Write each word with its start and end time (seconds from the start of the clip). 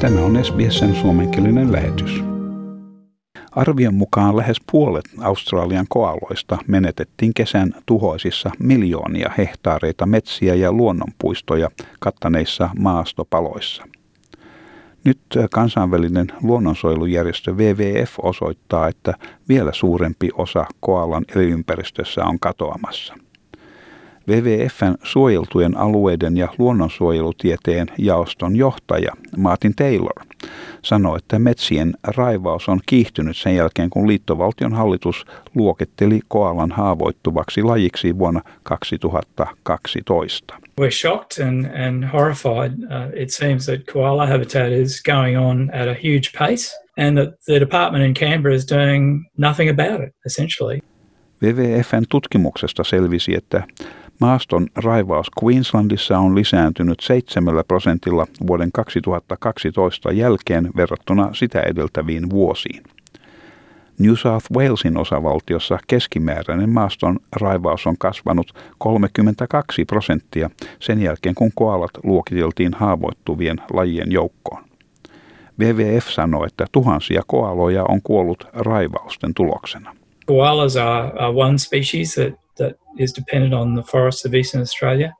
Tämä 0.00 0.20
on 0.20 0.44
SBSn 0.44 0.94
suomenkielinen 0.94 1.72
lähetys. 1.72 2.24
Arvion 3.50 3.94
mukaan 3.94 4.36
lähes 4.36 4.56
puolet 4.72 5.04
Australian 5.20 5.86
koaloista 5.88 6.58
menetettiin 6.66 7.34
kesän 7.34 7.74
tuhoisissa 7.86 8.50
miljoonia 8.58 9.30
hehtaareita 9.38 10.06
metsiä 10.06 10.54
ja 10.54 10.72
luonnonpuistoja 10.72 11.70
kattaneissa 11.98 12.70
maastopaloissa. 12.78 13.84
Nyt 15.04 15.20
kansainvälinen 15.50 16.26
luonnonsuojelujärjestö 16.42 17.52
WWF 17.52 18.14
osoittaa, 18.22 18.88
että 18.88 19.14
vielä 19.48 19.72
suurempi 19.72 20.28
osa 20.34 20.66
koalan 20.80 21.24
elinympäristössä 21.36 22.24
on 22.24 22.38
katoamassa. 22.40 23.14
WWFn 24.28 24.94
suojeltujen 25.02 25.76
alueiden 25.76 26.36
ja 26.36 26.48
luonnonsuojelutieteen 26.58 27.86
jaoston 27.98 28.56
johtaja 28.56 29.12
Martin 29.36 29.74
Taylor 29.74 30.24
sanoi, 30.82 31.18
että 31.18 31.38
metsien 31.38 31.94
raivaus 32.02 32.68
on 32.68 32.80
kiihtynyt 32.86 33.36
sen 33.36 33.56
jälkeen, 33.56 33.90
kun 33.90 34.08
liittovaltion 34.08 34.72
hallitus 34.72 35.26
luokitteli 35.54 36.20
koalan 36.28 36.72
haavoittuvaksi 36.72 37.62
lajiksi 37.62 38.18
vuonna 38.18 38.40
2012. 38.62 40.54
We're 40.80 40.90
shocked 40.90 41.46
and, 41.46 41.64
and 41.64 42.04
horrified. 42.04 42.72
Uh, 42.72 43.22
it 43.22 43.30
seems 43.30 43.66
that 43.66 43.80
koala 43.92 44.26
habitat 44.26 44.72
is 44.72 45.02
going 45.02 45.38
on 45.38 45.70
at 45.74 45.88
a 45.88 45.94
huge 45.94 46.30
pace 46.38 46.72
and 46.98 47.18
that 47.18 47.34
the 47.44 47.60
department 47.60 48.04
in 48.04 48.14
Canberra 48.14 48.54
is 48.54 48.66
doing 48.70 49.24
nothing 49.38 49.70
about 49.70 50.08
it, 50.08 50.14
essentially. 50.26 50.80
WWFn 51.42 52.04
tutkimuksesta 52.08 52.84
selvisi, 52.84 53.34
että 53.34 53.62
Maaston 54.24 54.66
raivaus 54.76 55.26
Queenslandissa 55.44 56.18
on 56.18 56.34
lisääntynyt 56.34 57.00
7 57.00 57.64
prosentilla 57.68 58.26
vuoden 58.46 58.72
2012 58.72 60.12
jälkeen 60.12 60.70
verrattuna 60.76 61.34
sitä 61.34 61.60
edeltäviin 61.60 62.30
vuosiin. 62.30 62.82
New 63.98 64.14
South 64.14 64.46
Walesin 64.56 64.96
osavaltiossa 64.96 65.78
keskimääräinen 65.86 66.70
maaston 66.70 67.18
raivaus 67.36 67.86
on 67.86 67.98
kasvanut 67.98 68.54
32 68.78 69.84
prosenttia 69.84 70.50
sen 70.80 71.02
jälkeen, 71.02 71.34
kun 71.34 71.50
koalat 71.54 71.92
luokiteltiin 72.02 72.74
haavoittuvien 72.74 73.56
lajien 73.72 74.12
joukkoon. 74.12 74.64
WWF 75.60 76.08
sanoi, 76.08 76.46
että 76.46 76.66
tuhansia 76.72 77.22
koaloja 77.26 77.84
on 77.84 78.02
kuollut 78.02 78.46
raivausten 78.52 79.34
tuloksena. 79.34 80.03
Koalas 80.26 80.80
are, 80.80 81.18
are 81.18 81.32
one 81.32 81.58
species 81.58 82.14
that 82.14 82.36
that 82.56 82.76
is 82.98 83.12
dependent 83.12 83.54
on 83.54 83.74
the 83.74 83.82
forests 83.82 84.24
of 84.24 84.34
eastern 84.34 84.60
Australia. 84.60 85.14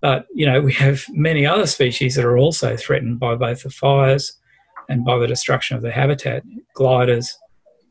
But 0.00 0.26
you 0.34 0.46
know, 0.46 0.60
we 0.60 0.72
have 0.72 0.98
many 1.12 1.46
other 1.46 1.66
species 1.66 2.14
that 2.14 2.24
are 2.24 2.38
also 2.38 2.76
threatened 2.76 3.18
by 3.18 3.36
both 3.36 3.62
the 3.62 3.70
fires 3.70 4.40
and 4.88 5.04
by 5.04 5.18
the 5.18 5.28
destruction 5.28 5.76
of 5.76 5.82
the 5.82 5.90
habitat. 5.90 6.42
Gliders, 6.74 7.38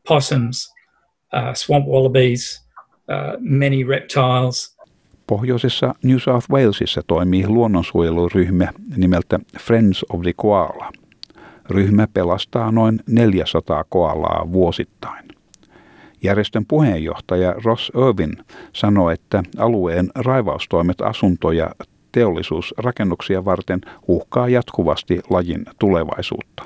possums, 0.06 0.72
uh, 1.32 1.54
swamp 1.54 1.86
wallabies, 1.86 2.60
uh, 3.08 3.36
many 3.40 3.84
reptiles. 3.84 4.74
Pohjoisessa 5.26 5.94
New 6.02 6.18
South 6.18 6.50
Walesissa 6.50 7.02
toimii 7.06 7.48
luonnonsuojeluryhmä 7.48 8.68
nimeltä 8.96 9.40
Friends 9.60 10.04
of 10.12 10.22
the 10.22 10.32
Koala. 10.36 10.92
Ryhmä 11.70 12.06
pelastaa 12.14 12.72
noin 12.72 13.00
400 13.06 13.84
koalaa 13.84 14.52
vuosittain. 14.52 15.33
Järjestön 16.24 16.66
puheenjohtaja 16.66 17.54
Ross 17.64 17.92
Irvin 18.08 18.44
sanoi, 18.72 19.14
että 19.14 19.42
alueen 19.58 20.10
raivaustoimet 20.14 21.00
asuntoja 21.00 21.70
teollisuusrakennuksia 22.12 23.44
varten 23.44 23.80
uhkaa 24.08 24.48
jatkuvasti 24.48 25.20
lajin 25.30 25.64
tulevaisuutta. 25.78 26.62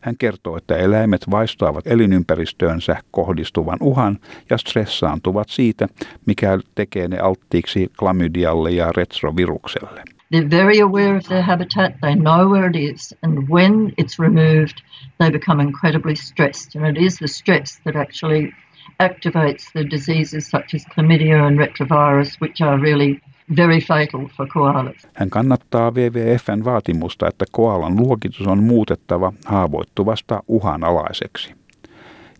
Hän 0.00 0.14
kertoo, 0.18 0.56
että 0.56 0.76
eläimet 0.76 1.30
vaistoavat 1.30 1.86
elinympäristöönsä 1.86 2.96
kohdistuvan 3.10 3.78
uhan 3.80 4.18
ja 4.50 4.58
stressaantuvat 4.58 5.48
siitä, 5.48 5.86
mikä 6.26 6.58
tekee 6.74 7.08
ne 7.08 7.18
alttiiksi 7.18 7.90
klamydialle 7.98 8.70
ja 8.70 8.92
retrovirukselle. 8.96 10.02
They're 10.34 10.50
very 10.50 10.80
aware 10.82 11.16
of 11.16 11.24
their 11.24 11.42
habitat, 11.42 11.92
they 12.00 12.16
know 12.16 12.50
where 12.52 12.66
it 12.66 12.76
is, 12.76 13.14
and 13.22 13.48
when 13.48 13.92
it's 14.00 14.18
removed, 14.18 14.76
they 15.18 15.30
become 15.30 15.62
incredibly 15.62 16.16
stressed. 16.16 16.82
And 16.82 16.96
it 16.96 17.02
is 17.02 17.16
the 17.18 17.26
stress 17.26 17.80
that 17.84 17.96
actually 17.96 18.52
activates 18.98 19.72
the 19.72 19.84
diseases 19.90 20.50
such 20.50 20.74
as 20.74 20.86
chlamydia 20.94 21.46
and 21.46 21.58
retrovirus, 21.58 22.40
which 22.40 22.62
are 22.62 22.82
really 22.82 23.20
very 23.56 23.80
fatal 23.80 24.28
for 24.36 24.46
koalas. 24.52 25.08
Hän 25.14 25.30
kannattaa 25.30 25.90
WWFn 25.90 26.64
vaatimusta, 26.64 27.28
että 27.28 27.44
koalan 27.52 27.96
luokitus 27.96 28.46
on 28.46 28.62
muutettava 28.62 29.32
haavoittuvasta 29.46 30.42
uhanalaiseksi. 30.48 31.54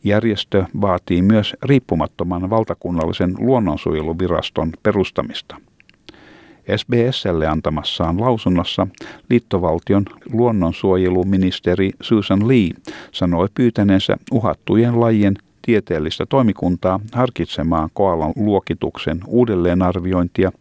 Järjestö 0.04 0.64
vaatii 0.80 1.22
myös 1.22 1.56
riippumattoman 1.62 2.50
valtakunnallisen 2.50 3.34
luonnonsuojeluviraston 3.38 4.72
perustamista. 4.82 5.56
SBSlle 6.76 7.46
antamassaan 7.46 8.20
lausunnossa 8.20 8.86
liittovaltion 9.30 10.04
luonnonsuojeluministeri 10.32 11.90
Susan 12.00 12.48
Lee 12.48 12.70
sanoi 13.12 13.48
pyytäneensä 13.54 14.16
uhattujen 14.32 15.00
lajien 15.00 15.34
tieteellistä 15.68 16.26
toimikuntaa 16.26 17.00
harkitsemaan 17.12 17.90
koalan 17.92 18.32
luokituksen 18.36 19.20
uudelleenarviointia 19.26 20.52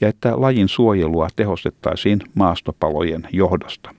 ja 0.00 0.08
että 0.08 0.40
lajin 0.40 0.68
suojelua 0.68 1.28
tehostettaisiin 1.36 2.20
maastopalojen 2.34 3.28
johdosta. 3.32 3.90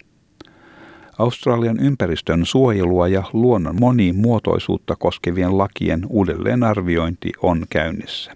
Australian 1.20 1.80
ympäristön 1.80 2.46
suojelua 2.46 3.08
ja 3.08 3.24
luonnon 3.34 3.76
monimuotoisuutta 3.80 4.96
koskevien 4.96 5.58
lakien 5.58 6.06
uudelleenarviointi 6.10 7.32
on 7.42 7.66
käynnissä. 7.70 8.32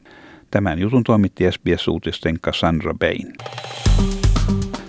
Tämän 0.51 0.79
jutun 0.79 1.03
toimitti 1.03 1.43
SBS-uutisten 1.51 2.39
Cassandra 2.39 2.93
Bain. 2.93 3.33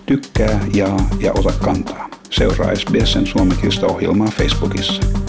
Tykkää, 0.06 0.60
jaa 0.74 1.08
ja 1.20 1.32
ota 1.32 1.52
kantaa. 1.64 2.08
Seuraa 2.30 2.74
SBSn 2.74 3.26
suomenkielistä 3.26 3.86
ohjelmaa 3.86 4.28
Facebookissa. 4.28 5.21